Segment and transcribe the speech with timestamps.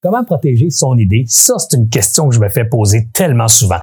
[0.00, 1.24] Comment protéger son idée?
[1.26, 3.80] Ça, c'est une question que je me fais poser tellement souvent.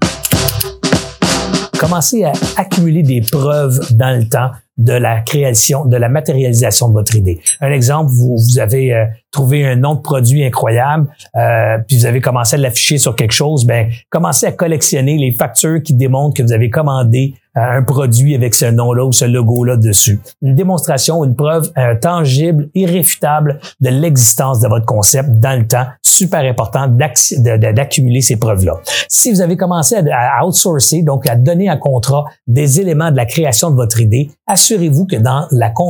[1.77, 6.93] Commencez à accumuler des preuves dans le temps de la création, de la matérialisation de
[6.93, 7.41] votre idée.
[7.59, 12.21] Un exemple, vous, avez euh, trouvé un nom de produit incroyable, euh, puis vous avez
[12.21, 16.43] commencé à l'afficher sur quelque chose, ben commencez à collectionner les factures qui démontrent que
[16.43, 20.19] vous avez commandé un produit avec ce nom-là ou ce logo-là dessus.
[20.41, 25.85] Une démonstration, une preuve tangible, irréfutable de l'existence de votre concept dans le temps.
[26.01, 28.73] Super important d'accumuler ces preuves-là.
[29.09, 33.25] Si vous avez commencé à, outsourcer, donc à donner un contrat des éléments de la
[33.25, 35.47] création de votre idée, assurez-vous que dans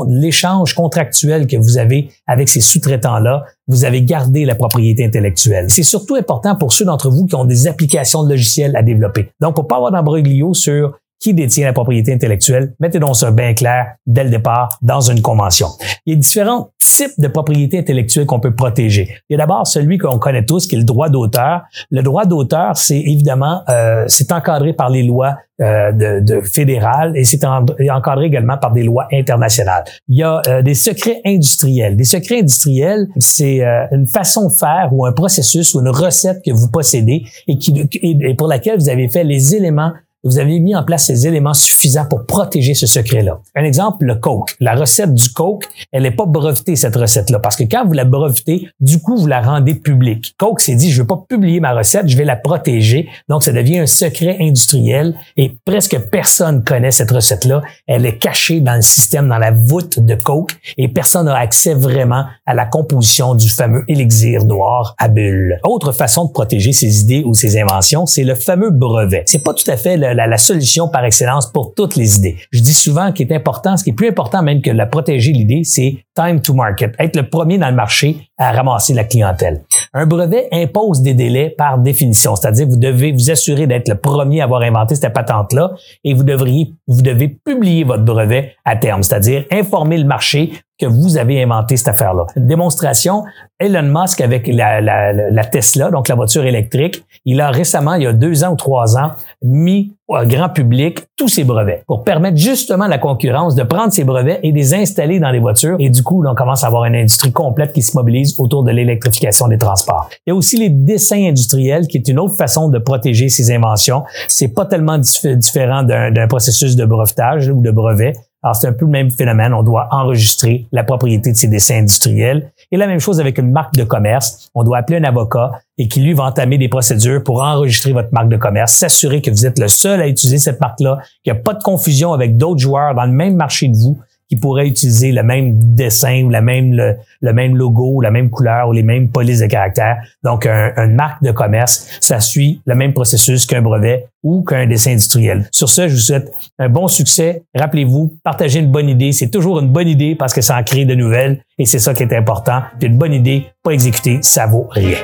[0.07, 5.65] l'échange contractuel que vous avez avec ces sous-traitants-là, vous avez gardé la propriété intellectuelle.
[5.69, 9.31] C'est surtout important pour ceux d'entre vous qui ont des applications de logiciels à développer.
[9.41, 13.53] Donc, pour pas avoir d'embroglio sur qui détient la propriété intellectuelle, mettez donc ça bien
[13.53, 15.67] clair dès le départ dans une convention.
[16.05, 19.09] Il y a différents types de propriété intellectuelle qu'on peut protéger.
[19.29, 21.61] Il y a d'abord celui qu'on connaît tous, qui est le droit d'auteur.
[21.89, 27.15] Le droit d'auteur, c'est évidemment, euh, c'est encadré par les lois euh, de, de fédérales
[27.15, 29.85] et c'est encadré également par des lois internationales.
[30.09, 31.95] Il y a euh, des secrets industriels.
[31.95, 36.43] Des secrets industriels, c'est euh, une façon de faire ou un processus ou une recette
[36.45, 39.93] que vous possédez et, qui, et pour laquelle vous avez fait les éléments
[40.25, 43.39] vous avez mis en place ces éléments suffisants pour protéger ce secret-là.
[43.55, 44.55] Un exemple, le Coke.
[44.59, 48.05] La recette du Coke, elle n'est pas brevetée, cette recette-là, parce que quand vous la
[48.05, 50.33] brevetez, du coup, vous la rendez publique.
[50.37, 53.07] Coke s'est dit, je veux pas publier ma recette, je vais la protéger.
[53.29, 57.61] Donc, ça devient un secret industriel et presque personne connaît cette recette-là.
[57.85, 61.75] Elle est cachée dans le système, dans la voûte de Coke et personne n'a accès
[61.75, 65.59] vraiment à la composition du fameux élixir noir à bulles.
[65.63, 69.23] Autre façon de protéger ses idées ou ses inventions, c'est le fameux brevet.
[69.27, 72.37] C'est pas tout à fait le, la, solution par excellence pour toutes les idées.
[72.51, 75.31] Je dis souvent qu'il est important, ce qui est plus important même que la protéger
[75.31, 79.63] l'idée, c'est time to market, être le premier dans le marché à ramasser la clientèle.
[79.93, 84.41] Un brevet impose des délais par définition, c'est-à-dire vous devez vous assurer d'être le premier
[84.41, 85.71] à avoir inventé cette patente-là
[86.03, 90.85] et vous devriez, vous devez publier votre brevet à terme, c'est-à-dire informer le marché que
[90.85, 92.25] vous avez inventé cette affaire-là.
[92.35, 93.23] Démonstration,
[93.59, 98.03] Elon Musk avec la, la, la, Tesla, donc la voiture électrique, il a récemment, il
[98.03, 102.03] y a deux ans ou trois ans, mis au grand public tous ses brevets pour
[102.03, 105.77] permettre justement à la concurrence de prendre ses brevets et les installer dans les voitures.
[105.79, 108.71] Et du coup, on commence à avoir une industrie complète qui se mobilise autour de
[108.71, 110.09] l'électrification des transports.
[110.25, 113.51] Il y a aussi les dessins industriels, qui est une autre façon de protéger ses
[113.51, 114.03] inventions.
[114.27, 118.13] C'est pas tellement différent d'un processus de brevetage ou de brevet.
[118.45, 119.55] Alors, c'est un peu le même phénomène.
[119.55, 122.51] On doit enregistrer la propriété de ces dessins industriels.
[122.71, 124.51] Et la même chose avec une marque de commerce.
[124.53, 128.09] On doit appeler un avocat et qui, lui, va entamer des procédures pour enregistrer votre
[128.11, 131.39] marque de commerce, s'assurer que vous êtes le seul à utiliser cette marque-là, qu'il n'y
[131.39, 134.67] a pas de confusion avec d'autres joueurs dans le même marché de vous qui pourraient
[134.67, 138.73] utiliser le même dessin ou la même, le, même logo ou la même couleur ou
[138.73, 139.97] les mêmes polices de caractère.
[140.23, 144.65] Donc, un, une marque de commerce, ça suit le même processus qu'un brevet ou qu'un
[144.65, 145.47] dessin industriel.
[145.51, 147.43] Sur ce, je vous souhaite un bon succès.
[147.53, 149.11] Rappelez-vous, partagez une bonne idée.
[149.11, 151.93] C'est toujours une bonne idée parce que ça en crée de nouvelles et c'est ça
[151.93, 152.61] qui est important.
[152.81, 154.97] Une bonne idée, pas exécutée, ça vaut rien.